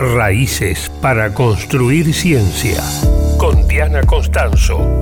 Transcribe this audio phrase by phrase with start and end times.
[0.00, 2.82] Raíces para construir ciencia.
[3.36, 4.98] Con Diana Constanzo.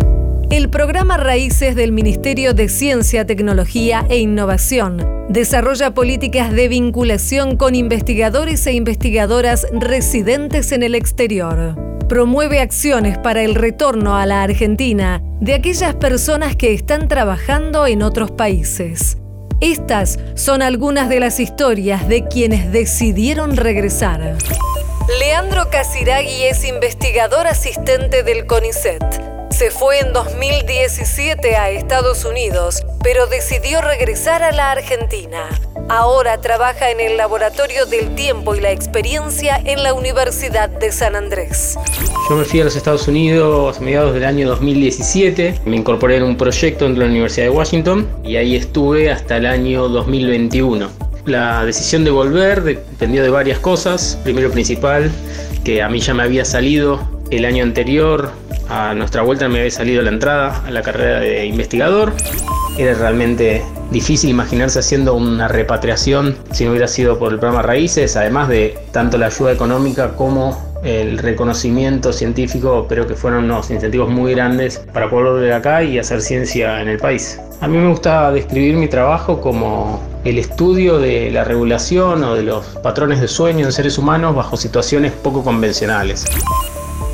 [0.50, 7.76] El programa Raíces del Ministerio de Ciencia, Tecnología e Innovación desarrolla políticas de vinculación con
[7.76, 11.76] investigadores e investigadoras residentes en el exterior.
[12.08, 18.02] Promueve acciones para el retorno a la Argentina de aquellas personas que están trabajando en
[18.02, 19.16] otros países.
[19.60, 24.36] Estas son algunas de las historias de quienes decidieron regresar.
[25.38, 33.26] Leandro Casiraghi es investigador asistente del CONICET se fue en 2017 a Estados Unidos, pero
[33.26, 35.48] decidió regresar a la Argentina.
[35.88, 41.16] Ahora trabaja en el Laboratorio del Tiempo y la Experiencia en la Universidad de San
[41.16, 41.76] Andrés.
[42.30, 45.62] Yo me fui a los Estados Unidos a mediados del año 2017.
[45.64, 49.46] Me incorporé en un proyecto en la Universidad de Washington y ahí estuve hasta el
[49.46, 51.07] año 2021.
[51.28, 54.18] La decisión de volver dependió de varias cosas.
[54.24, 55.10] Primero principal,
[55.62, 57.00] que a mí ya me había salido
[57.30, 58.30] el año anterior
[58.68, 62.12] a nuestra vuelta me había salido la entrada a la carrera de investigador.
[62.76, 68.16] Era realmente difícil imaginarse haciendo una repatriación si no hubiera sido por el programa Raíces,
[68.16, 74.10] además de tanto la ayuda económica como el reconocimiento científico, pero que fueron unos incentivos
[74.10, 77.40] muy grandes para poder volver acá y hacer ciencia en el país.
[77.60, 82.42] A mí me gusta describir mi trabajo como el estudio de la regulación o de
[82.42, 86.24] los patrones de sueño en seres humanos bajo situaciones poco convencionales.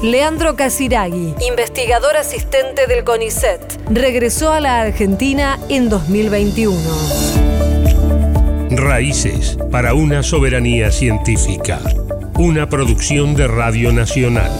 [0.02, 6.78] Leandro Casiraghi, investigador asistente del CONICET, regresó a la Argentina en 2021.
[8.70, 11.80] Raíces para una soberanía científica.
[12.34, 14.50] Una producción de Radio Nacional.